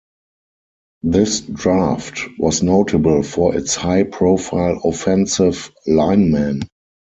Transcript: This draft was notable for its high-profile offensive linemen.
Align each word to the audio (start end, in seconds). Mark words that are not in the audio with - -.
This 1.03 1.41
draft 1.41 2.21
was 2.39 2.63
notable 2.63 3.21
for 3.21 3.55
its 3.55 3.75
high-profile 3.75 4.81
offensive 4.83 5.69
linemen. 5.85 6.63